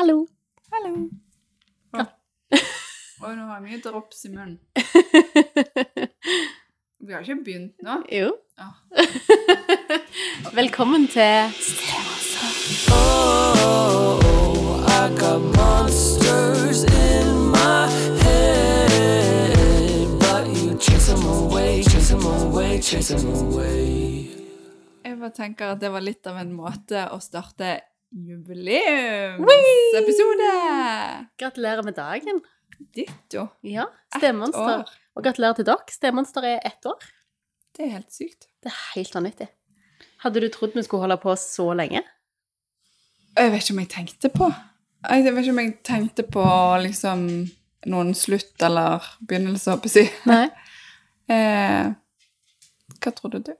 [0.00, 0.24] Hallo.
[0.72, 0.92] Hallo.
[3.20, 4.56] Oi, nå har jeg mye drops i munnen.
[7.04, 7.98] Vi har ikke begynt nå.
[8.08, 8.30] jo.
[8.56, 8.68] Ja.
[10.60, 11.52] Velkommen til
[12.96, 17.84] Oh, I got monsters in my
[18.24, 24.32] head, but you chase them away, chase them away, chase them away.
[25.04, 27.82] Jeg bare tenker at det var litt av en måte å starte
[28.12, 30.50] jubileumsepisode.
[31.38, 32.40] Gratulerer med dagen.
[32.94, 33.46] Ditto.
[33.62, 33.84] Ja,
[34.16, 34.84] Stemonster.
[35.14, 35.78] Og gratulerer til dere.
[35.92, 36.98] Stemonster er ett år.
[37.76, 38.46] Det er helt sykt.
[38.62, 39.48] Det er helt vanvittig.
[40.24, 42.02] Hadde du trodd vi skulle holde på så lenge?
[43.36, 44.46] Jeg vet ikke om jeg tenkte på
[45.06, 46.44] Jeg vet ikke om jeg tenkte på
[46.82, 47.20] liksom
[47.88, 50.06] noen slutt eller begynnelse, håper jeg å si.
[50.30, 50.46] Nei.
[51.30, 51.86] Eh,
[52.98, 53.52] hva trodde du?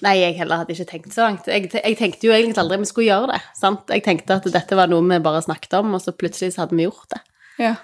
[0.00, 1.48] Nei, jeg heller hadde ikke tenkt så langt.
[1.50, 3.40] Jeg, jeg tenkte jo egentlig aldri vi skulle gjøre det.
[3.58, 3.90] sant?
[3.92, 6.78] Jeg tenkte at dette var noe vi bare snakket om, og så plutselig så hadde
[6.78, 7.20] vi gjort det.
[7.60, 7.74] Ja.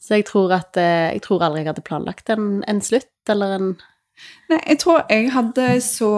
[0.00, 3.56] Så jeg tror, at, eh, jeg tror aldri jeg hadde planlagt en, en slutt, eller
[3.58, 3.70] en
[4.50, 6.08] Nei, jeg tror jeg hadde så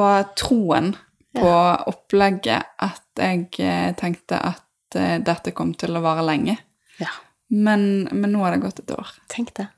[0.41, 0.95] troen
[1.37, 1.51] på
[1.91, 6.55] opplegget at jeg eh, tenkte at eh, dette kom til å vare lenge.
[6.97, 7.11] Ja.
[7.53, 9.11] Men, men nå har det gått et år.
[9.29, 9.69] Tenk det.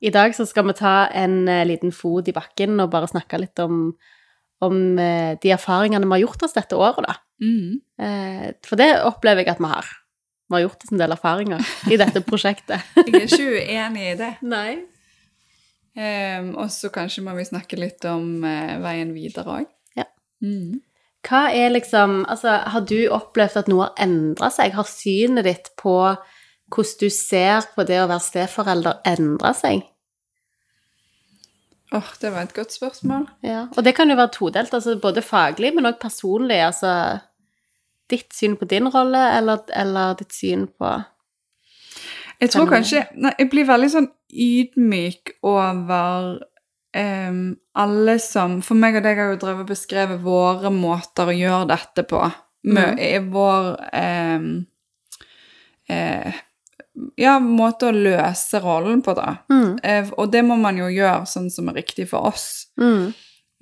[0.00, 3.60] I dag så skal vi ta en liten fot i bakken og bare snakke litt
[3.62, 3.92] om,
[4.62, 7.16] om eh, de erfaringene vi har gjort oss dette året, da.
[7.42, 7.80] Mm.
[7.98, 9.90] Eh, for det opplever jeg at vi har.
[10.48, 12.94] Vi har gjort oss en del erfaringer i dette prosjektet.
[13.00, 14.32] Jeg er ikke uenig i det.
[14.54, 14.70] Nei.
[15.92, 19.66] Um, og så kanskje må vi snakke litt om uh, veien videre òg.
[19.98, 20.06] Ja.
[20.44, 20.80] Mm.
[21.22, 24.72] Hva er liksom Altså, har du opplevd at noe har endra seg?
[24.74, 25.96] Har synet ditt på
[26.72, 29.84] hvordan du ser på det å være steforelder, endra seg?
[31.92, 33.26] Åh, det var et godt spørsmål.
[33.44, 33.66] Ja.
[33.76, 36.60] Og det kan jo være todelt, altså både faglig, men òg personlig.
[36.64, 36.92] Altså
[38.10, 40.92] ditt syn på din rolle, eller, eller ditt syn på
[42.40, 46.32] Jeg tror kanskje nei, Jeg blir veldig sånn ydmyk over
[46.96, 47.42] um,
[47.78, 51.70] alle som For meg og deg har jo drevet og beskrevet våre måter å gjøre
[51.74, 52.22] dette på.
[52.62, 53.02] Med, mm.
[53.02, 54.50] i vår um,
[55.90, 56.42] eh,
[57.16, 59.38] Ja, måte å løse rollen på, da.
[59.48, 59.78] mm.
[59.82, 62.68] Eh, og det må man jo gjøre sånn som er riktig for oss.
[62.80, 63.12] Mm.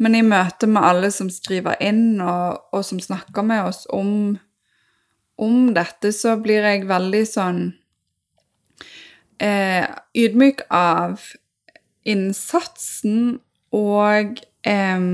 [0.00, 4.38] Men i møte med alle som skriver inn, og, og som snakker med oss om,
[5.38, 7.60] om dette, så blir jeg veldig sånn
[9.38, 9.86] eh,
[10.16, 11.20] ydmyk av
[12.08, 13.38] innsatsen
[13.76, 15.04] og eh,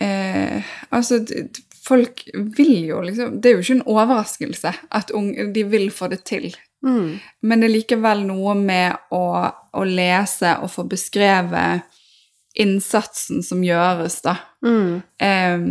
[0.00, 1.20] eh, Altså,
[1.84, 6.08] folk vil jo liksom Det er jo ikke en overraskelse at unge, de vil få
[6.12, 6.54] det til.
[6.84, 7.18] Mm.
[7.42, 9.24] Men det er likevel noe med å,
[9.72, 11.84] å lese og få beskrevet
[12.54, 14.36] innsatsen som gjøres, da.
[14.62, 15.02] Mm.
[15.18, 15.64] Um,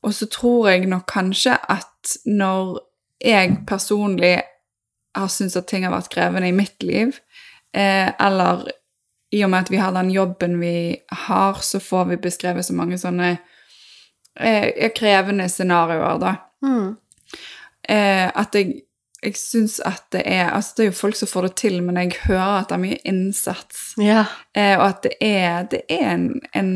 [0.00, 2.78] og så tror jeg nok kanskje at når
[3.20, 4.38] jeg personlig
[5.16, 7.18] har syntes at ting har vært krevende i mitt liv,
[7.76, 8.70] eh, eller
[9.30, 10.96] i og med at vi har den jobben vi
[11.26, 13.34] har, så får vi beskrevet så mange sånne
[14.38, 16.34] eh, krevende scenarioer, da.
[16.62, 16.96] Mm.
[17.88, 18.82] Eh, at jeg,
[19.24, 21.96] jeg syns at det er Altså, det er jo folk som får det til, men
[21.96, 23.94] jeg hører at det er mye innsats.
[23.98, 24.24] Ja.
[24.54, 26.72] Eh, og at det er, det er en, en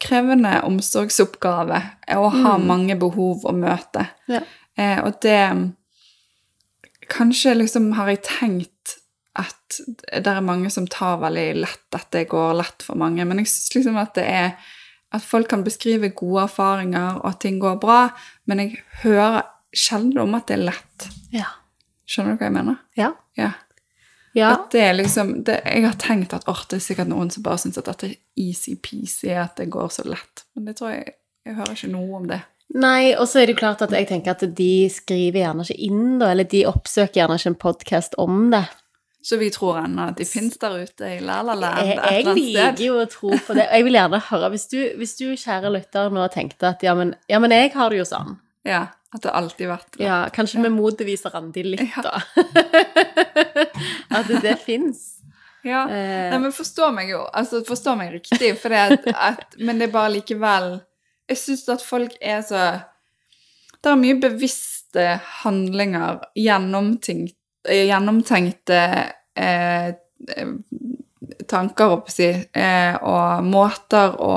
[0.00, 1.82] krevende omsorgsoppgave
[2.16, 2.66] å ha Mm.
[2.66, 4.06] mange behov å møte.
[4.28, 4.40] Ja.
[4.78, 5.72] Eh, og det
[7.08, 8.96] Kanskje liksom har jeg tenkt
[9.38, 9.76] at
[10.24, 13.50] det er mange som tar veldig lett at det går lett for mange, men jeg
[13.52, 14.48] syns liksom at det er
[15.16, 18.00] at folk kan beskrive gode erfaringer, og at ting går bra,
[18.46, 19.44] men jeg hører
[19.76, 21.06] sjelden om at det er lett.
[21.34, 21.52] Ja.
[22.06, 22.80] Skjønner du hva jeg mener?
[22.98, 23.12] Ja.
[23.38, 23.52] Ja.
[24.36, 24.50] ja.
[24.54, 27.44] At det er liksom det, Jeg har tenkt at oh, det er sikkert noen som
[27.46, 30.46] bare syns at dette er easy-peasy, at det går så lett.
[30.54, 31.16] Men det tror jeg
[31.46, 32.40] Jeg hører ikke noe om det.
[32.74, 35.86] Nei, og så er det jo klart at jeg tenker at de skriver gjerne ikke
[35.86, 38.64] inn, da, eller de oppsøker gjerne ikke en podkast om det.
[39.26, 42.52] Så vi tror ennå at de fins der ute i La-La-land Jeg, et eller jeg
[42.54, 43.64] liker jo å tro på det.
[43.66, 46.94] Og jeg vil gjerne høre Hvis du, hvis du kjære lytter, nå tenkte at ja
[46.94, 48.36] men, ja, men jeg har det jo sånn.
[48.66, 50.04] Ja, At det alltid har vært det.
[50.06, 52.02] Ja, kanskje vi motbeviser Randi litt, Ja.
[52.06, 52.20] da.
[54.18, 55.02] at det fins.
[55.66, 55.84] Ja.
[55.90, 57.24] Eh, Nei, men forstå meg jo.
[57.34, 60.76] Altså, forstå meg riktig, for det at, at Men det er bare likevel
[61.26, 62.60] Jeg syns at folk er så
[63.82, 65.08] Det er mye bevisste
[65.42, 67.34] handlinger, gjennomtenkt,
[67.68, 68.78] gjennomtenkte
[69.36, 70.48] eh, eh,
[71.48, 74.32] tanker, å si, eh, og måter å,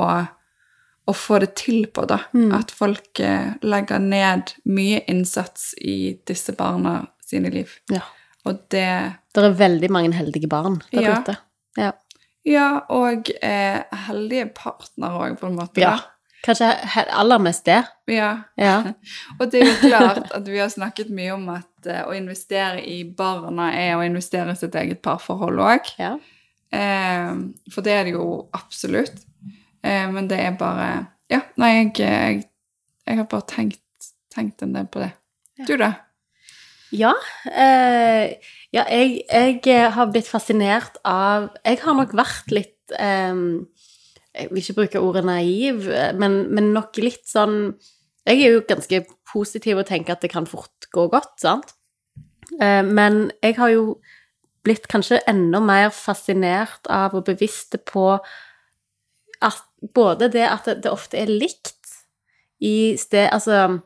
[1.06, 2.20] å få det til på, da.
[2.36, 2.52] Mm.
[2.58, 7.72] At folk eh, legger ned mye innsats i disse barna sine liv.
[7.92, 8.02] Ja.
[8.48, 8.86] Og det
[9.34, 11.18] Det er veldig mange heldige barn der Ja.
[11.20, 11.36] ute.
[11.78, 11.92] Ja.
[12.44, 15.80] Ja, og eh, heldige partnere òg, på en måte.
[15.82, 15.90] Ja.
[15.96, 16.16] da.
[16.44, 16.70] Kanskje
[17.12, 17.82] aller mest det.
[18.08, 18.30] Ja.
[18.56, 18.76] Ja.
[19.38, 22.80] Og det er jo klart at vi har snakket mye om at eh, å investere
[22.80, 25.94] i barna er å investere i sitt eget parforhold òg.
[26.00, 26.16] ja.
[26.70, 27.30] Eh,
[27.74, 29.24] for det er det jo absolutt.
[29.82, 30.90] Eh, men det er bare
[31.30, 32.44] Ja, nei, jeg, jeg,
[33.06, 35.12] jeg har bare tenkt, tenkt en del på det.
[35.60, 35.66] Ja.
[35.68, 35.92] Du, da?
[36.90, 37.12] Ja,
[37.46, 38.32] eh,
[38.74, 43.34] ja jeg, jeg har blitt fascinert av Jeg har nok vært litt eh,
[44.36, 47.74] Jeg vil ikke bruke ordet naiv, eh, men, men nok litt sånn
[48.28, 51.74] Jeg er jo ganske positiv og tenker at det kan fort gå godt, sant?
[52.60, 53.84] Eh, men jeg har jo
[54.66, 58.06] blitt kanskje enda mer fascinert av og bevisst på
[59.40, 59.62] at
[59.94, 61.76] både det at det, ofte er likt
[62.60, 63.80] i sted Altså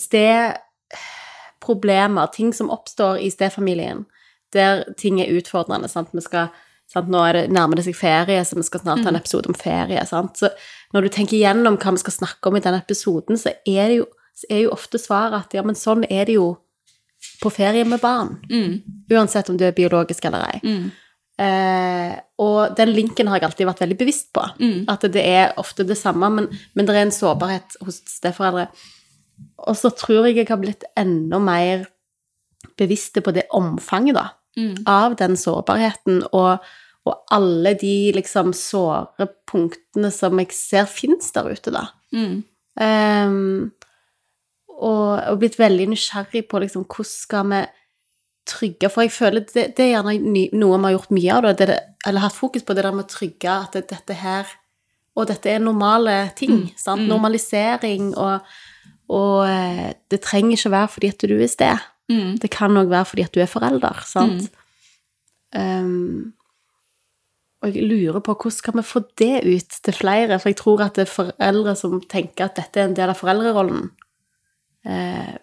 [0.00, 4.06] stedproblemer, ting som oppstår i stedfamilien,
[4.54, 6.08] der ting er utfordrende, sant.
[6.14, 6.48] Vi skal
[6.90, 7.10] sant?
[7.12, 10.02] Nå det, nærmer det seg ferie, så vi skal snart ha en episode om ferie,
[10.08, 10.40] sant.
[10.40, 10.50] Så
[10.94, 14.00] når du tenker gjennom hva vi skal snakke om i den episoden, så er det
[14.00, 14.08] jo,
[14.40, 16.54] så er jo ofte svaret at ja, men sånn er det jo
[17.42, 18.38] på ferie med barn.
[18.50, 18.80] Mm.
[19.12, 20.60] Uansett om du er biologisk eller ei.
[20.64, 20.90] Mm.
[21.40, 24.44] Eh, og den linken har jeg alltid vært veldig bevisst på.
[24.60, 24.82] Mm.
[24.92, 28.68] At det er ofte det samme, men, men det er en sårbarhet hos steforeldre.
[29.68, 31.86] Og så tror jeg jeg har blitt enda mer
[32.80, 34.26] bevisste på det omfanget, da,
[34.58, 34.82] Mm.
[34.90, 36.64] av den sårbarheten, og,
[37.06, 41.84] og alle de liksom såre punktene som jeg ser fins der ute, da.
[42.10, 42.40] Mm.
[42.80, 43.70] Um,
[44.80, 47.60] og, og blitt veldig nysgjerrig på liksom, hvordan skal vi
[48.50, 50.14] trygge For jeg føler det, det er gjerne
[50.58, 53.06] noe vi har gjort mye av, da, det, eller hatt fokus på det der med
[53.06, 54.48] å trygge at det, dette her
[55.18, 56.70] Og dette er normale ting.
[56.78, 57.04] sant?
[57.10, 58.46] Normalisering og,
[59.12, 61.88] og eh, det trenger ikke være fordi at du er sted.
[62.10, 62.34] Mm.
[62.42, 64.50] Det kan òg være fordi at du er forelder, sant?
[65.56, 66.32] Ehm,
[67.60, 70.84] og jeg lurer på hvordan skal vi få det ut til flere, for jeg tror
[70.86, 73.90] at det er foreldre som tenker at dette er en del av foreldrerollen,
[74.88, 75.36] eh,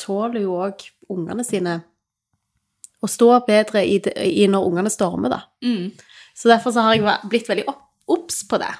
[0.00, 0.82] tåler jo òg
[1.12, 1.78] ungene sine
[3.00, 5.40] å stå bedre i, det, i når ungene stormer, da.
[5.64, 5.92] Mm.
[6.36, 7.66] Så derfor så har jeg blitt veldig
[8.10, 8.72] obs på det.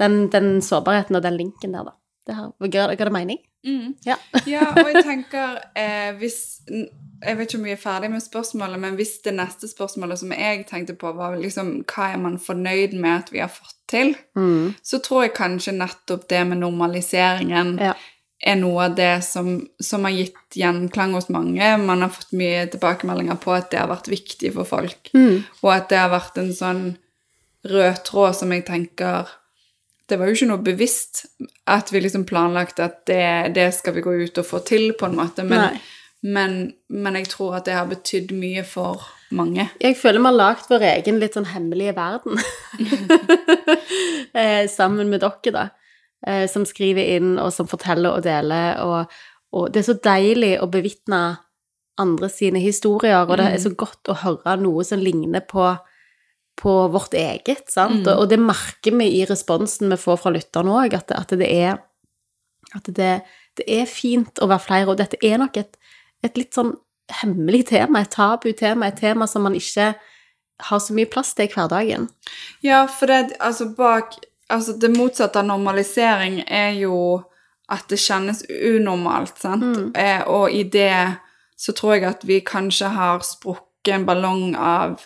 [0.00, 1.96] Den, den sårbarheten og den linken der, da.
[2.30, 3.38] Det her ga, ga det mening?
[3.66, 3.94] Mm.
[4.06, 4.14] Ja.
[4.48, 6.36] Ja, og jeg tenker eh, hvis
[7.20, 10.30] Jeg vet ikke om vi er ferdig med spørsmålet, men hvis det neste spørsmålet som
[10.32, 14.14] jeg tenkte på, var liksom hva er man fornøyd med at vi har fått til,
[14.38, 14.70] Mm.
[14.82, 17.92] så tror jeg kanskje nettopp det med normaliseringen Ja.
[18.46, 21.76] er noe av det som, som har gitt gjenklang hos mange.
[21.84, 25.42] Man har fått mye tilbakemeldinger på at det har vært viktig for folk, Mm.
[25.62, 26.96] og at det har vært en sånn
[27.68, 29.28] rød tråd som jeg tenker
[30.10, 31.24] det var jo ikke noe bevisst
[31.70, 35.08] at vi liksom planlagte at det, det skal vi gå ut og få til, på
[35.08, 35.46] en måte.
[35.46, 35.78] Men,
[36.22, 36.60] men,
[36.90, 39.68] men jeg tror at det har betydd mye for mange.
[39.80, 42.40] Jeg føler vi har lagd vår egen litt sånn hemmelige verden.
[44.40, 45.68] eh, sammen med dere, da.
[46.26, 48.82] Eh, som skriver inn, og som forteller og deler.
[48.84, 49.20] Og,
[49.56, 51.22] og det er så deilig å bevitne
[52.00, 55.66] andre sine historier, og det er så godt å høre noe som ligner på,
[56.60, 58.04] på vårt eget, sant?
[58.04, 61.48] Og, og det merker vi i responsen vi får fra lytterne òg, at, at det
[61.48, 61.78] er
[62.76, 63.14] at det,
[63.58, 65.74] det er fint å være flere, og dette er nok et,
[66.22, 66.76] et litt sånn
[67.20, 69.92] hemmelig tema, et tabu-tema, et tema som man ikke
[70.68, 72.06] har så mye plass til i hverdagen.
[72.62, 74.20] Ja, for det, altså bak
[74.50, 77.20] Altså det motsatte av normalisering er jo
[77.70, 79.94] at det kjennes unormalt, sant?
[79.94, 81.20] Eh, og i det
[81.54, 85.04] så tror jeg at vi kanskje har sprukket en ballong av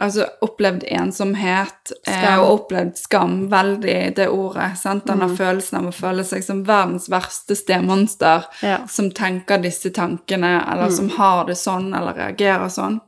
[0.00, 4.70] Altså opplevd ensomhet eh, og opplevd skam, veldig det ordet.
[4.80, 5.04] sant?
[5.06, 8.78] Denne følelsen av å føle seg som verdens verste stemonster Ja.
[8.88, 13.00] som tenker disse tankene, eller som har det sånn, eller reagerer sånn.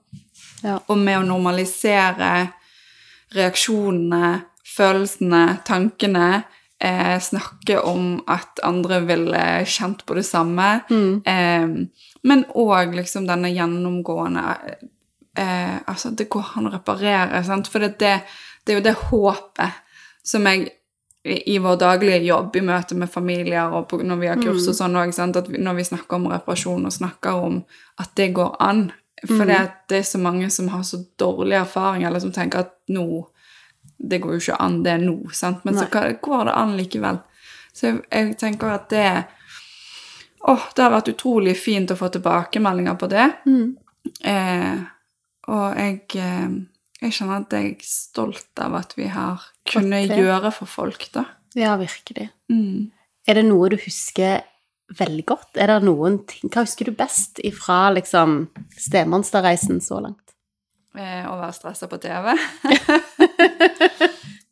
[0.63, 0.79] Ja.
[0.87, 2.53] Og med å normalisere
[3.35, 4.43] reaksjonene,
[4.77, 6.45] følelsene, tankene,
[6.81, 10.83] eh, snakke om at andre ville kjent på det samme,
[11.27, 11.67] eh,
[12.25, 14.57] men òg liksom denne gjennomgående
[15.39, 17.69] eh, Altså, det går an å reparere, sant?
[17.69, 18.21] For det, det,
[18.65, 19.83] det er jo det håpet
[20.23, 20.71] som jeg
[21.25, 24.75] i vår daglige jobb i møte med familier og på, når vi har kurs og
[24.75, 25.13] sånn òg,
[25.55, 27.61] når vi snakker om reparasjon og snakker om
[28.03, 28.89] at det går an
[29.23, 32.73] For det, det er så mange som har så dårlig erfaring, eller som tenker at
[32.91, 33.29] nå
[33.99, 35.61] Det går jo ikke an, det nå, sant?
[35.63, 35.91] Men så Nei.
[35.93, 37.21] så går det an likevel.
[37.73, 39.07] Så jeg, jeg tenker at det
[40.43, 43.29] Åh, det har vært utrolig fint å få tilbakemeldinger på det.
[44.27, 44.81] Eh,
[45.49, 46.55] og jeg, eh,
[47.03, 51.25] jeg kjenner at jeg er stolt av at vi har kunnet gjøre for folk, da.
[51.59, 52.31] Ja, virkelig.
[52.53, 52.91] Mm.
[53.29, 54.41] Er det noe du husker
[54.99, 55.57] veldig godt?
[55.57, 60.19] Er det noen ting Hva husker du best ifra liksom stemonsterreisen så langt?
[60.97, 62.33] Eh, å være stressa på TV.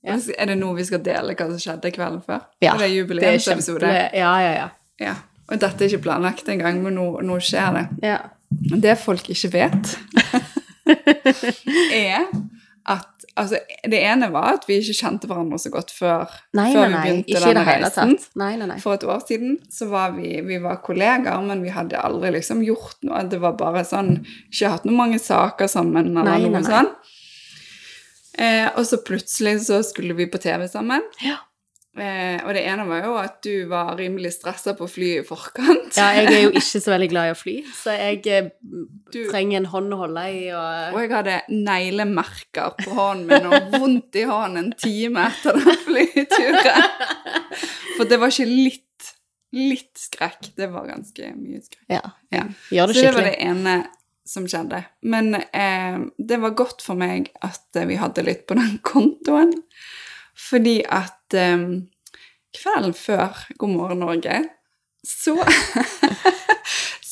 [0.01, 0.15] Ja.
[0.17, 2.39] Er det noe vi skal dele hva som skjedde kvelden før?
[2.65, 3.91] Ja, det er Det er jubileumsepisode.
[4.17, 4.69] Ja, ja, ja.
[5.01, 5.15] Ja.
[5.51, 7.83] Og dette er ikke planlagt engang, men nå, nå skjer det.
[8.09, 8.21] ja.
[8.51, 9.93] Det folk ikke vet,
[12.05, 12.29] er
[12.91, 16.91] at Altså, det ene var at vi ikke kjente hverandre så godt før, Nei, før
[16.91, 18.17] nei, vi begynte denne reisen.
[18.37, 18.79] Nei.
[18.83, 22.61] For et år siden så var vi, vi var kollegaer, men vi hadde aldri liksom
[22.67, 23.23] gjort noe.
[23.31, 24.17] Det var bare sånn
[24.51, 26.91] Ikke hatt noen mange saker sammen eller noe sånn.
[28.41, 31.07] Eh, og så plutselig så skulle vi på TV sammen.
[31.25, 31.39] Ja.
[31.99, 35.97] Eh, og det ene var jo at du var rimelig stressa på flyet i forkant.
[35.99, 38.51] Ja, jeg er jo ikke så veldig glad i å fly, så jeg eh,
[39.11, 43.49] Du- trenger en hånd å holde i og Og jeg hadde neglemerker på hånden min
[43.51, 46.87] og vondt i hånden en time etter den flyturen.
[47.97, 49.11] For det var ikke litt,
[49.59, 50.53] litt skrekk.
[50.57, 51.89] Det var ganske mye skrekk.
[51.91, 52.05] Ja.
[52.33, 52.45] Ja.
[52.71, 53.75] Gjør det Så det var det ene
[54.31, 54.85] som skjedde.
[55.11, 59.57] Men eh, det var godt for meg at eh, vi hadde litt på den kontoen.
[60.49, 61.67] Fordi at um,
[62.57, 64.41] kvelden før God morgen Norge,
[65.07, 65.37] så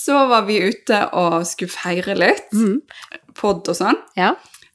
[0.09, 2.47] Så var vi ute og skulle feire litt.
[2.57, 2.79] Mm.
[3.37, 3.99] Pod og sånn.
[4.17, 4.31] Ja.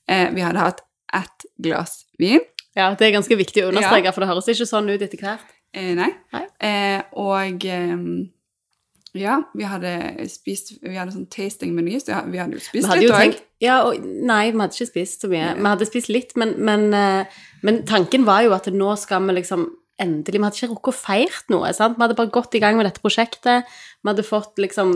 [0.05, 2.43] Eh, vi hadde hatt ett glass vin.
[2.77, 5.48] ja, det er ganske viktig å understreke, for det høres ikke sånn ut etter hvert.
[5.74, 6.12] Eh, nei.
[6.36, 6.43] Nei.
[6.62, 7.95] Eh, og eh,
[9.13, 9.91] ja, vi hadde
[10.32, 13.38] spist Vi hadde sånn tasting-meny, så vi hadde jo spist hadde litt òg.
[13.63, 15.53] Ja, og nei, vi hadde ikke spist så mye.
[15.60, 19.38] Vi hadde spist litt, men, men, eh, men tanken var jo at nå skal vi
[19.39, 19.70] liksom
[20.01, 21.96] endelig Vi hadde ikke rukket å feirt noe, sant?
[22.00, 23.70] Vi hadde bare gått i gang med dette prosjektet.
[24.01, 24.96] Vi hadde fått liksom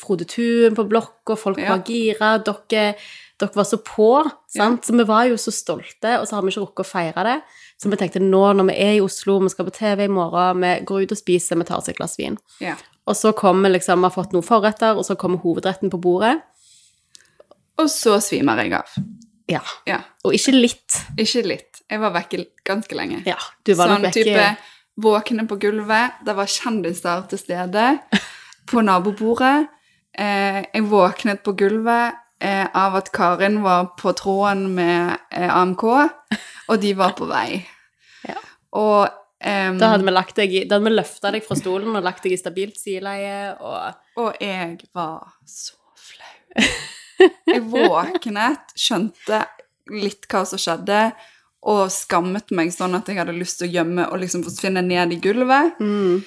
[0.00, 1.76] Frode Thun på blokka, folk Ja.
[1.76, 2.94] var gira, dere,
[3.38, 4.08] dere var så på,
[4.48, 4.88] sant?
[4.88, 7.36] Så vi var jo så stolte, og så har vi ikke rukket å feire det.
[7.78, 10.64] Så vi tenkte nå når vi er i Oslo, vi skal på TV i morgen,
[10.64, 12.38] vi går ut og spiser, vi tar oss et glass vin.
[12.64, 12.74] Ja.
[13.08, 16.36] Og så kommer liksom, vi har fått noen forretter, og så kommer hovedretten på bordet.
[17.78, 18.96] Og så svimer jeg av.
[19.48, 19.62] Ja.
[19.88, 20.02] Ja.
[20.26, 20.98] Og ikke litt.
[21.16, 21.80] Ikke litt.
[21.88, 23.22] Jeg var vekke ganske lenge.
[23.24, 24.48] Ja, du var sånn nok vekke type
[24.98, 26.20] våkne på gulvet.
[26.26, 27.86] Det var kjendiser til stede
[28.70, 29.68] på nabobordet.
[30.18, 35.84] Eh, jeg våknet på gulvet eh, av at Karin var på tråden med eh, AMK,
[36.68, 37.62] og de var på vei.
[38.26, 38.40] Ja.
[38.76, 42.04] Og em, Da hadde vi, lagt deg da hadde vi løfta deg fra stolen og
[42.06, 46.68] lagt deg i stabilt sideleie, og Og jeg var så flau.
[47.48, 49.42] Jeg våknet, skjønte
[49.90, 51.12] litt hva som skjedde,
[51.68, 55.16] og skammet meg sånn at jeg hadde lyst til å gjemme og liksom forsvinne ned
[55.16, 55.78] i gulvet.
[55.80, 56.18] mm.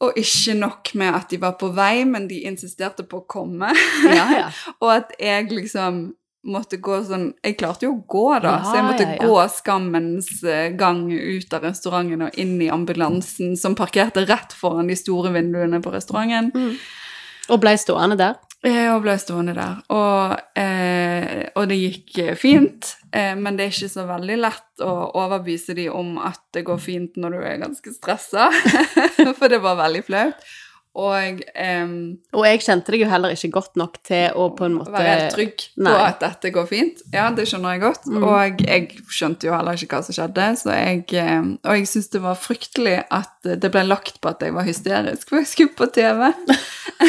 [0.00, 3.68] Og ikke nok med at de var på vei, men de insisterte på å komme.
[4.08, 4.46] Ja, ja.
[4.80, 6.06] og at jeg liksom
[6.48, 9.26] måtte gå sånn Jeg klarte jo å gå, da, Ja, så jeg måtte ja, ja.
[9.28, 14.88] gå skammens eh, gang ut av restauranten og inn i ambulansen som parkerte rett foran
[14.90, 16.78] de store vinduene på restauranten.
[17.50, 18.38] Og ble stående der.
[18.60, 19.78] Ja, Og ble stående der.
[19.88, 24.84] Og, eh, og det gikk eh, fint, eh, men det er ikke så veldig lett
[24.84, 28.50] å overbevise de om at det går fint når du er ganske stressa,
[29.38, 30.44] for det var veldig flaut.
[30.98, 31.92] Og um,
[32.34, 35.12] Og jeg kjente deg jo heller ikke godt nok til å på en måte være
[35.12, 37.04] helt trygg på at dette går fint.
[37.14, 38.08] Ja, det skjønner jeg godt.
[38.10, 38.26] Mm.
[38.26, 41.04] Og jeg skjønte jo heller ikke hva som skjedde, så jeg,
[41.62, 45.30] og jeg syntes det var fryktelig at det ble lagt på at jeg var hysterisk,
[45.30, 46.26] for jeg skulle på TV.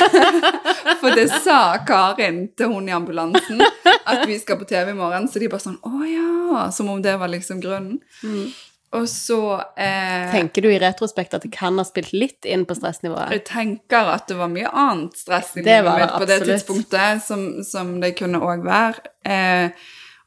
[1.02, 3.66] for det sa Karin til hun i ambulansen,
[4.06, 7.02] at vi skal på TV i morgen, så de bare sånn, å ja, som om
[7.02, 7.98] det var liksom grunnen.
[8.22, 8.52] Mm.
[8.92, 9.38] Og så
[9.80, 13.32] eh, Tenker du i retrospekt at det kan ha spilt litt inn på stressnivået?
[13.38, 17.46] jeg tenker at det var mye annet stress i livet mitt på det tidspunktet, som,
[17.64, 19.06] som det kunne òg være.
[19.24, 19.72] Eh,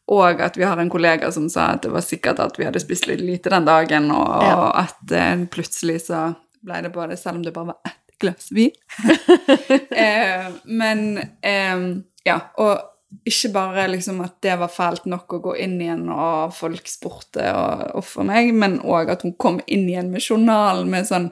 [0.08, 2.80] og at vi har en kollega som sa at det var sikkert at vi hadde
[2.80, 4.56] spist litt lite den dagen, og, Ja.
[4.56, 6.30] og at eh, plutselig så
[6.64, 8.72] ble det både Selv om det bare var ett glass vin.
[9.90, 11.86] eh, men eh,
[12.24, 12.40] Ja.
[12.56, 12.80] Og
[13.26, 17.44] ikke bare liksom at det var fælt nok å gå inn igjen, og folk spurte
[17.54, 21.30] og, og for meg, men òg at hun kom inn igjen med journalen med sånn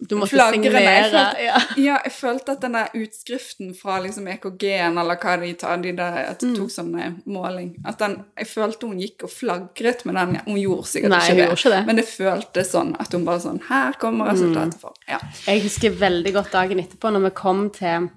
[0.00, 0.70] Du måtte flagrende.
[0.78, 1.10] Jeg signere.
[1.10, 1.42] følte-
[1.82, 1.96] Ja.
[2.04, 6.18] Jeg følte at den der utskriften fra liksom EKG-en, eller hva de tar, de der,
[6.30, 10.04] at det de tok sånn eh, måling at den, Jeg følte hun gikk og flagret
[10.06, 10.36] med den.
[10.46, 11.86] Hun gjorde sikkert Nei, ikke, det, ikke det.
[11.86, 14.92] men det føltes sånn at hun bare sånn Her kommer resultatet for.
[15.08, 15.18] Ja.
[15.48, 18.08] Jeg husker veldig godt dagen etterpå, når vi kom til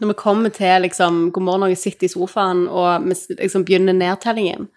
[0.00, 3.96] når vi kommer til liksom, God morgen, Norge sitter i sofaen, og vi liksom begynner
[3.96, 4.70] nedtellingen,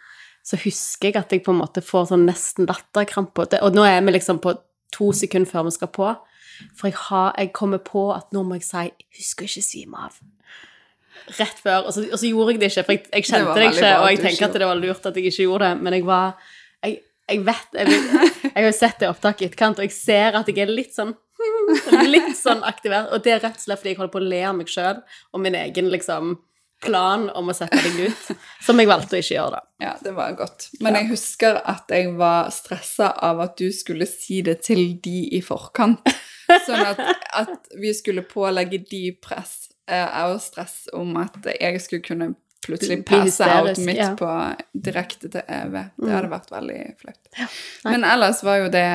[0.45, 3.47] så husker jeg at jeg på en måte får sånn nesten latterkrampe.
[3.65, 4.53] Og nå er vi liksom på
[4.93, 6.11] to sekunder før vi skal på.
[6.77, 8.85] For jeg, har, jeg kommer på at nå må jeg si
[9.17, 10.19] Husk å ikke svime av.
[11.39, 11.87] Rett før.
[11.87, 13.91] Og så, og så gjorde jeg det ikke, for jeg, jeg kjente det, det, ikke,
[13.97, 16.51] og jeg tenker at det var lurt at jeg ikke gjorde det, men jeg var
[16.85, 16.99] Jeg,
[17.31, 17.99] jeg vet jeg,
[18.43, 20.93] jeg har jo sett det opptaket i etterkant, og jeg ser at jeg er litt
[20.93, 21.15] sånn
[22.15, 23.11] Litt sånn aktivert.
[23.13, 25.01] Og det er rett og slett fordi jeg holder på å le av meg sjøl
[25.01, 26.35] og min egen liksom
[26.85, 28.31] plan om å sette deg ut,
[28.65, 29.85] som jeg valgte å ikke gjøre, da.
[29.85, 30.67] Ja, det var godt.
[30.83, 35.21] Men jeg husker at jeg var stressa av at du skulle si det til de
[35.37, 36.03] i forkant.
[36.45, 36.99] Sånn at,
[37.41, 42.33] at vi skulle pålegge de press eh, og stress om at jeg skulle kunne
[42.65, 44.11] plutselig passe out midt ja.
[44.17, 44.29] på
[44.73, 45.77] direkte til EV.
[46.01, 47.31] Det hadde vært veldig flaut.
[47.85, 48.89] Men ellers var jo det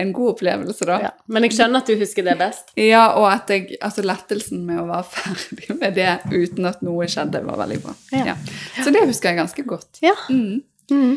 [0.00, 0.96] en god opplevelse, da.
[1.04, 1.10] Ja.
[1.30, 2.72] Men jeg skjønner at du husker det best.
[2.80, 7.08] Ja, og at jeg, altså lettelsen med å være ferdig med det uten at noe
[7.10, 7.94] skjedde, var veldig bra.
[8.16, 8.32] Ja.
[8.32, 8.36] Ja.
[8.80, 10.00] Så det husker jeg ganske godt.
[10.04, 10.16] Ja.
[10.32, 10.62] Mm.
[10.90, 11.14] Mm.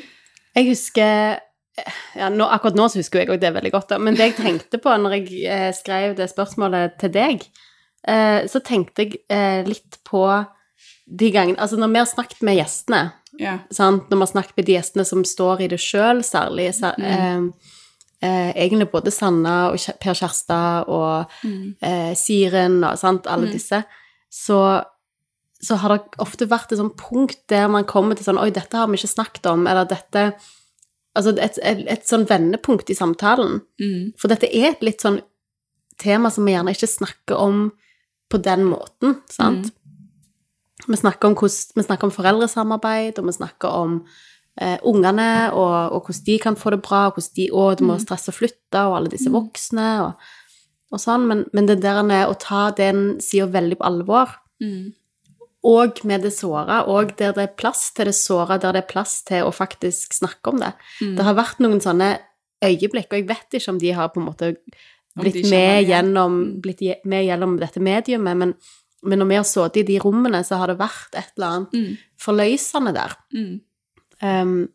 [0.53, 1.39] Jeg husker
[2.13, 3.97] ja, nå, Akkurat nå så husker jeg òg det veldig godt, da.
[4.01, 7.45] men det jeg tenkte på når jeg eh, skrev det spørsmålet til deg,
[8.05, 10.27] eh, så tenkte jeg eh, litt på
[11.03, 13.01] de gangene Altså når vi har snakket med gjestene,
[13.41, 13.63] yeah.
[13.73, 14.05] sant?
[14.09, 17.49] når vi har snakket med de gjestene som står i det sjøl, særlig særlig Mm.
[18.23, 21.75] Eh, Egentlig både Sanna og Per Kjærstad og Mm.
[21.81, 23.53] eh, Siren og sant, alle Mm.
[23.57, 23.83] disse,
[24.31, 24.59] så,
[25.61, 28.73] så har det ofte vært et sånt punkt der man kommer til sånn Oi, dette
[28.79, 30.33] har vi ikke snakket om, eller dette
[31.15, 33.59] Altså et, et, et sånn vendepunkt i samtalen.
[33.79, 34.13] Mm.
[34.17, 35.19] For dette er et litt sånn
[36.01, 37.71] tema som vi gjerne ikke snakker om
[38.33, 39.69] på den måten, sant?
[40.87, 43.99] Vi, snakker om hvordan, vi snakker om foreldresamarbeid, og vi snakker om
[44.61, 47.99] eh, ungene, og, og hvordan de kan få det bra, og hvordan de òg må
[48.01, 50.13] stresse og flytte, og alle disse voksne, og,
[50.93, 51.25] og sånn.
[51.27, 54.93] Men, men det der med å ta den sida veldig på alvor, Mm.
[55.65, 58.87] og med det såra, og der det er plass til det såra, der det er
[58.93, 60.73] plass til å faktisk snakke om det.
[61.01, 61.15] Mm.
[61.17, 62.09] Det har vært noen sånne
[62.63, 64.53] øyeblikk, og jeg vet ikke om de har på en måte
[65.19, 66.61] blitt med gjennom, Mm.
[66.61, 68.53] blitt med gjennom dette mediumet, men,
[69.03, 71.73] men når vi har sittet i de rommene, så har det vært et eller annet
[71.73, 71.97] Mm.
[72.19, 73.59] forløsende der, Mm.
[74.21, 74.69] Em,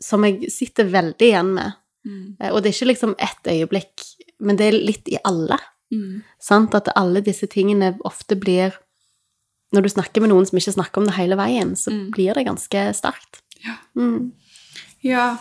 [0.00, 1.72] som jeg sitter veldig igjen med.
[2.06, 2.36] Mm.
[2.40, 4.04] Eh, Og det er ikke liksom ett øyeblikk,
[4.40, 5.58] men det er litt i alle.
[5.92, 6.22] Mm.
[6.40, 6.74] Sant?
[6.74, 8.72] At alle disse tingene ofte blir
[9.72, 12.10] Når du snakker med noen som ikke snakker om det hele veien, så Mm.
[12.10, 13.40] blir det ganske sterkt.
[13.64, 13.76] Ja.
[13.96, 14.32] Mm.
[15.02, 15.36] Ja.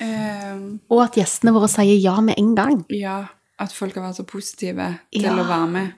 [0.00, 2.84] um, Og at gjestene våre sier ja med en gang.
[2.88, 3.26] ja.
[3.58, 5.32] At folk har vært så positive til Ja.
[5.34, 5.92] å være med.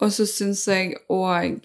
[0.00, 1.64] Og så syns jeg òg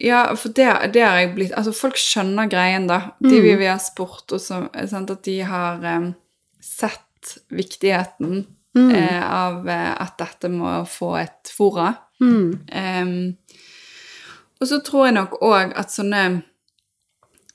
[0.00, 2.98] Ja, for det, det har jeg blitt Altså, folk skjønner greien, da.
[3.20, 3.42] De Mm.
[3.42, 6.14] vi, vi har spurt, og så, at de har um,
[6.60, 8.90] sett viktigheten Mm.
[8.94, 11.94] eh, av eh, at dette må få et fora.
[12.20, 12.60] Mm.
[12.68, 13.36] Um,
[14.60, 16.42] og så tror jeg nok òg at sånne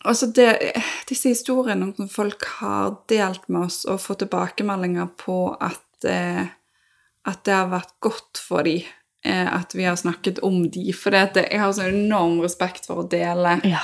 [0.06, 0.74] Altså det,
[1.08, 6.50] disse historiene som folk har delt med oss og fått tilbakemeldinger på at, eh,
[7.26, 8.82] at det har vært godt for dem
[9.32, 13.04] at vi har snakket om de, for det at jeg har så enorm respekt for
[13.04, 13.80] å dele, Ja.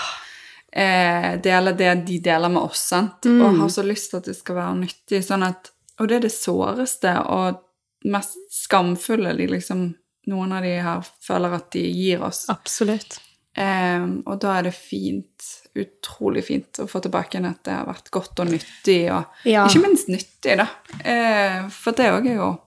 [0.71, 3.23] eh, dele det de deler med oss, sant?
[3.25, 3.41] Mm.
[3.45, 5.23] og har så lyst til at det skal være nyttig.
[5.23, 7.61] Sånn at, og det er det såreste og
[8.05, 9.95] mest skamfulle de liksom,
[10.27, 12.45] noen av de her føler at de gir oss.
[12.49, 13.19] Absolutt.
[13.57, 17.85] Ehm, og da er det fint, utrolig fint, å få tilbake igjen at det har
[17.89, 19.65] vært godt og nyttig, og Ja.
[19.67, 20.67] ikke minst nyttig, da.
[21.03, 22.61] Eh, for det òg er jo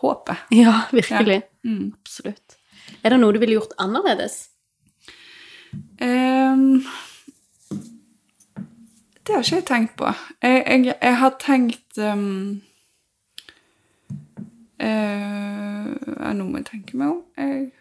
[0.00, 0.36] håpet.
[0.50, 1.42] Ja, virkelig.
[1.66, 1.92] Mm.
[2.00, 2.58] Absolutt.
[3.02, 4.46] Er det noe du ville gjort annerledes?
[6.00, 6.84] Um,
[9.26, 10.12] det har ikke jeg tenkt på.
[10.42, 12.62] Jeg, jeg, jeg har tenkt um,
[14.82, 15.90] uh,
[16.36, 17.22] Nå må jeg tenke meg om.
[17.38, 17.72] Jeg,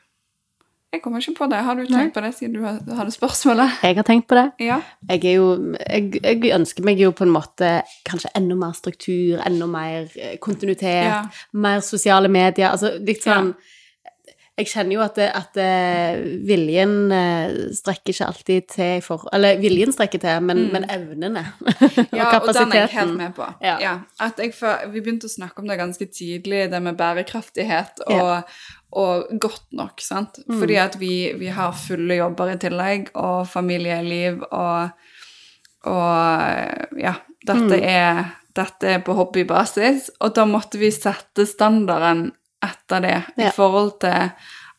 [0.95, 1.59] jeg kommer ikke på det.
[1.67, 2.09] Har du tenkt Nei.
[2.15, 2.63] på det siden du
[2.97, 3.77] hadde spørsmålet?
[3.85, 4.45] Jeg har tenkt på det.
[4.65, 4.79] Ja.
[5.11, 5.47] Jeg, jo,
[5.85, 7.71] jeg, jeg ønsker meg jo på en måte
[8.07, 11.21] kanskje enda mer struktur, enda mer eh, kontinuitet, Ja.
[11.53, 12.71] mer sosiale medier.
[12.71, 13.53] Altså litt sånn
[14.55, 19.57] Jeg kjenner jo at, det, at det, viljen eh, strekker ikke alltid til for Eller
[19.59, 23.49] viljen strekker til, men, men evnene og Ja, og den er jeg helt med på.
[23.59, 23.73] Ja.
[23.83, 23.91] Ja.
[24.23, 24.53] At jeg,
[24.93, 28.55] vi begynte å snakke om det ganske tidlig, det med bærekraftighet og,
[28.95, 30.39] og godt nok, sant?
[30.47, 30.55] Mm.
[30.61, 34.95] Fordi at vi, vi har fulle jobber i tillegg, og familieliv, og,
[35.91, 37.83] og ja, dette, Mm.
[37.83, 38.23] er,
[38.55, 42.29] dette er på hobbybasis, og da måtte vi sette standarden
[42.65, 44.31] etter det, i forhold til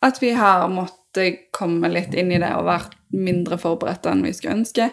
[0.07, 4.35] at vi har måttet komme litt inn i det og vært mindre forberedt enn vi
[4.37, 4.91] skulle ønske.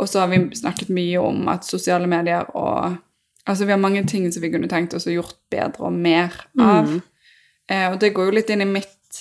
[0.00, 3.02] Og så har vi snakket mye om at sosiale medier og
[3.46, 6.32] Altså, vi har mange ting som vi kunne tenkt oss å gjort bedre og mer
[6.58, 6.88] av.
[6.90, 6.96] Mm.
[7.70, 9.20] Eh, og det går jo litt inn i mitt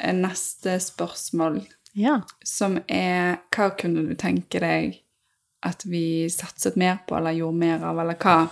[0.00, 1.58] eh, neste spørsmål,
[1.92, 2.22] Ja.
[2.42, 4.96] som er Hva kunne du tenke deg
[5.62, 8.48] at vi satset mer på, eller gjorde mer av, eller hva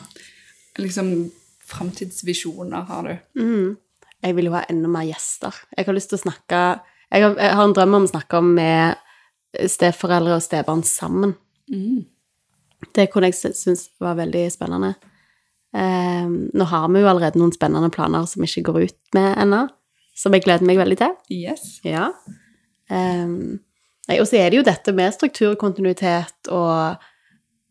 [0.85, 1.31] liksom
[1.65, 3.41] framtidsvisjoner har du?
[3.41, 3.77] Mm.
[4.25, 5.55] Jeg vil jo ha enda mer gjester.
[5.77, 6.61] Jeg har lyst til å snakke
[7.13, 8.97] Jeg har, jeg har en drøm om å snakke med
[9.71, 11.37] steforeldre og stebarn sammen.
[11.71, 12.03] Mm.
[12.97, 14.95] Det kunne jeg synes var veldig spennende.
[15.77, 19.67] Eh, nå har vi jo allerede noen spennende planer som ikke går ut med ennå.
[20.17, 21.13] som jeg gleder meg veldig til.
[21.29, 21.81] Yes.
[21.85, 22.07] Ja.
[22.89, 23.29] Eh,
[24.17, 26.97] og så er det jo dette med struktur og kontinuitet og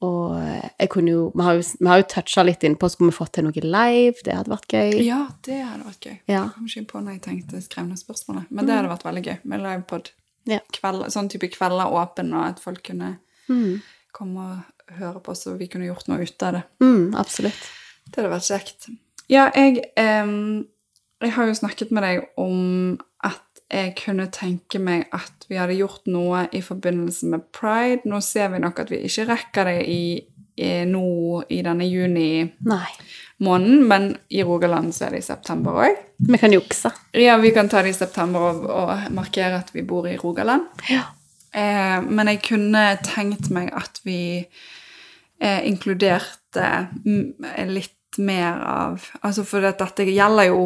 [0.06, 0.36] og
[0.80, 3.34] jeg kunne jo Vi har jo, vi har jo toucha litt innpå skulle vi fått
[3.38, 4.22] til noe live.
[4.26, 4.94] Det hadde vært gøy.
[5.06, 6.16] Ja, det hadde vært gøy.
[6.32, 6.44] Ja.
[6.46, 8.46] Jeg kom ikke på når jeg tenkte skrevne spørsmålet.
[8.52, 10.12] Men det hadde vært veldig gøy med livepod.
[10.50, 10.60] Ja.
[10.78, 13.18] Kveld, sånn type kvelder åpen, og at folk kunne
[13.50, 13.82] Mm.
[14.14, 16.64] komme og høre på, så vi kunne gjort noe ut av det.
[16.82, 17.68] Mm, absolutt.
[18.10, 18.88] Det hadde vært kjekt.
[19.30, 20.66] Ja, jeg, em,
[21.22, 22.98] jeg har jo snakket med deg om
[23.72, 28.06] jeg kunne tenke meg at vi hadde gjort noe i forbindelse med pride.
[28.06, 30.06] Nå ser vi nok at vi ikke rekker det i,
[30.62, 31.08] i nå
[31.50, 36.00] i denne juni-måneden, men i Rogaland så er det i september òg.
[36.30, 36.94] Vi kan jukse.
[37.18, 40.70] Ja, vi kan ta det i september og, og markere at vi bor i Rogaland.
[40.92, 41.08] Ja.
[41.56, 46.70] Eh, men jeg kunne tenkt meg at vi eh, inkluderte
[47.70, 50.60] litt mer av Altså for dette gjelder jo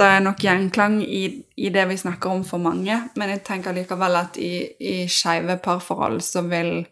[0.00, 1.22] Det er nok gjenklang i,
[1.60, 5.58] i det vi snakker om for mange, men jeg tenker likevel at i, i skeive
[5.60, 6.86] parforhold så vil,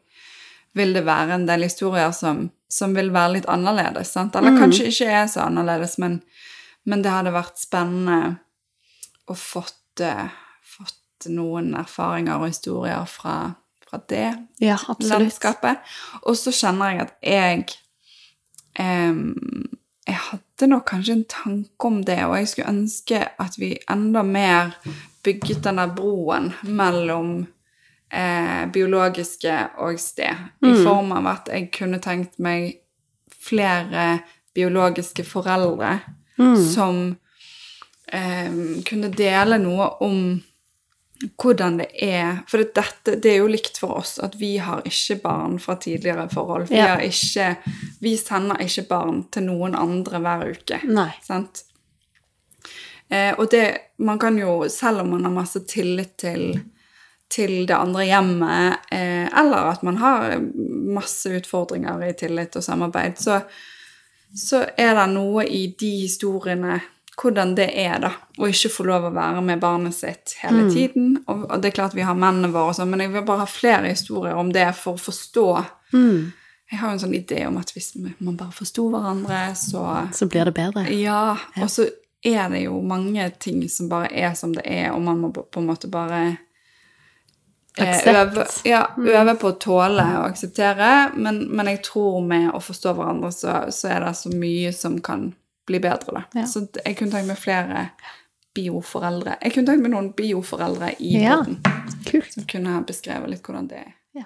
[0.76, 4.12] vil det være en del historier som, som vil være litt annerledes.
[4.12, 4.36] Sant?
[4.36, 4.58] Eller Mm.
[4.60, 6.20] kanskje ikke er så annerledes, men,
[6.84, 8.36] men det hadde vært spennende
[9.28, 10.28] å fått, uh,
[10.60, 13.54] fått noen erfaringer og historier fra,
[13.88, 14.26] fra det
[14.60, 15.80] Ja, landskapet.
[16.28, 17.64] Og så kjenner jeg at jeg
[18.78, 19.34] em,
[20.08, 24.22] Jeg hadde nok kanskje en tanke om det, og jeg skulle ønske at vi enda
[24.24, 24.70] mer
[25.24, 27.46] bygget denne broen mellom
[28.10, 29.52] eh, biologiske
[29.84, 30.32] og sted.
[30.62, 30.84] I Mm.
[30.84, 32.78] form av at jeg kunne tenkt meg
[33.40, 34.20] flere
[34.54, 36.00] biologiske foreldre
[36.38, 36.56] Mm.
[36.74, 37.16] som
[38.12, 38.50] eh,
[38.88, 40.42] kunne dele noe om
[41.42, 44.82] hvordan det er For det, dette, det er jo likt for oss at vi har
[44.86, 46.68] ikke barn fra tidligere forhold.
[46.68, 46.86] Vi, Ja.
[46.94, 47.56] har ikke,
[48.00, 50.78] vi sender ikke barn til noen andre hver uke.
[50.86, 51.10] Nei.
[51.26, 51.64] Sant?
[53.10, 56.60] Eh, og det Man kan jo, selv om man har masse tillit til,
[57.28, 60.36] til det andre hjemmet, eh, eller at man har
[60.94, 63.40] masse utfordringer i tillit og samarbeid, så,
[64.36, 66.78] så er det noe i de historiene
[67.18, 71.16] hvordan det er, da, å ikke få lov å være med barnet sitt hele tiden.
[71.26, 73.42] Og, og det er klart vi har mennene våre og sånn, men jeg vil bare
[73.42, 75.46] ha flere historier om det for å forstå.
[75.92, 76.28] Mm.
[76.70, 79.82] Jeg har jo en sånn idé om at hvis man bare forsto hverandre, så
[80.14, 80.84] Så blir det bedre.
[80.94, 81.88] ja, og så
[82.24, 85.58] er det jo mange ting som bare er som det er, og man må på
[85.62, 86.36] en måte bare
[87.78, 88.14] eh, Aksept.
[88.14, 92.94] øve, ja, øve på å tåle og akseptere, men, men jeg tror med å forstå
[92.98, 95.32] hverandre, så, så er det så mye som kan
[95.68, 96.22] bli bedre, da.
[96.40, 96.46] Ja.
[96.50, 97.84] Så jeg kunne tenkt meg flere
[98.56, 99.36] bioforeldre.
[99.44, 101.38] Jeg kunne tenkt meg noen bioforeldre i Ja.
[102.08, 102.32] Kult.
[102.32, 103.92] som kunne beskrevet litt hvordan det er.
[104.22, 104.24] Ja.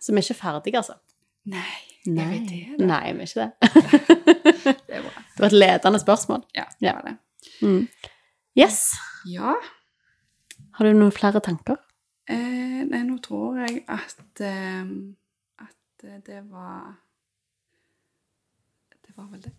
[0.00, 0.98] Så vi er ikke ferdige, altså?
[1.46, 2.14] Nei, vi
[2.46, 2.78] det?
[2.86, 3.52] Nei, vi er ikke det.
[4.92, 5.22] Det er bra.
[5.34, 6.42] Det var et ledende spørsmål.
[6.54, 7.14] Ja, det var det.
[7.62, 7.88] Mm.
[8.58, 8.92] Yes.
[9.26, 9.54] Ja.
[10.76, 11.78] Har du noen flere tanker?
[12.30, 14.84] Eh, nei, nå tror jeg at, eh,
[15.64, 16.92] at eh, det var
[19.12, 19.52] Det var vel det.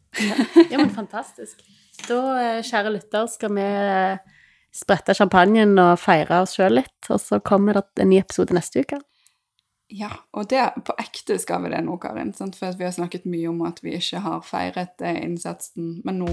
[0.71, 1.59] Ja, men fantastisk.
[2.07, 4.17] Da, eh, kjære lytter, skal vi eh,
[4.73, 8.81] sprette champagnen og feire oss sjøl litt, og så kommer det en ny episode neste
[8.81, 8.97] uke.
[9.93, 12.31] Ja, og det, på ekte skal vi det nå, Karin.
[12.33, 12.55] Sant?
[12.57, 16.31] For vi har snakket mye om at vi ikke har feiret eh, innsatsen, men nå,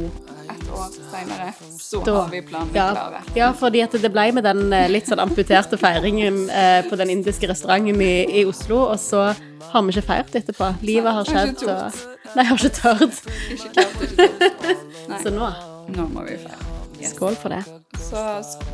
[0.48, 3.20] et år senere, så Da- har vi planene Ja, klare.
[3.36, 8.00] ja, fordi det ble med den litt sånn amputerte feiringen eh, på den indiske restauranten
[8.00, 9.26] i, i Oslo, og så
[9.74, 10.72] har vi ikke feiret etterpå.
[10.80, 11.92] Livet har Har skjedd, og
[12.36, 13.16] Nei, jeg har ikke tørt.
[13.50, 14.28] Ikke klart, ikke
[14.60, 15.22] klart.
[15.24, 15.48] Så nå,
[15.96, 16.66] nå må vi feire.
[17.00, 17.14] Yes.
[17.14, 17.62] skål for det.
[17.96, 18.20] Så,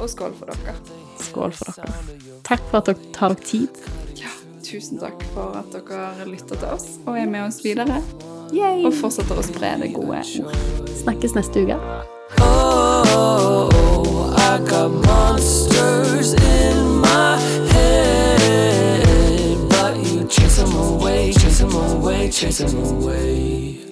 [0.03, 0.75] og skål for dere.
[1.23, 1.93] Skål for dere.
[2.47, 3.83] Takk for at dere tar dere tid.
[4.19, 4.33] Ja,
[4.67, 8.01] tusen takk for at dere lytter til oss og er med oss videre.
[8.55, 8.83] Yay.
[8.87, 10.91] Og fortsetter å spre det gode ord.
[11.05, 11.79] Snakkes neste uke.
[12.43, 17.39] Oh, I got monsters in my
[17.73, 18.36] head,
[21.77, 23.86] away, chase them away.